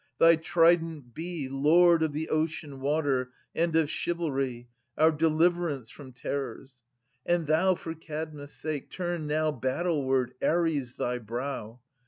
[0.17, 6.11] Thy trident be, 130 Lord of the ocean water And of chivalry, Our deliverance from
[6.11, 6.83] terrors!
[7.23, 11.81] And thou For Kadmus* sake turn now Battleward, Ares, thy brow